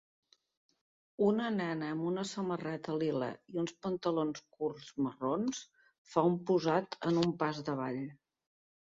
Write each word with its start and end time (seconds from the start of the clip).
Una 1.25 1.49
nena 1.55 1.89
amb 1.95 2.05
una 2.11 2.23
samarreta 2.29 2.95
lila 3.03 3.27
i 3.55 3.59
uns 3.63 3.73
pantalons 3.87 4.41
curts 4.55 4.87
marrons 5.07 5.59
fa 6.13 6.23
un 6.31 6.39
posat 6.53 6.97
en 7.11 7.21
un 7.25 7.35
pas 7.43 7.61
de 7.69 7.77
ball. 7.81 8.01